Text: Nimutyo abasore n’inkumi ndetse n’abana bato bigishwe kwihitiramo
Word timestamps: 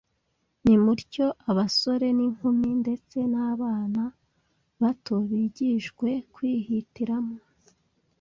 Nimutyo 0.63 1.25
abasore 1.49 2.07
n’inkumi 2.17 2.69
ndetse 2.81 3.17
n’abana 3.31 4.03
bato 4.81 5.15
bigishwe 5.29 6.09
kwihitiramo 6.33 7.37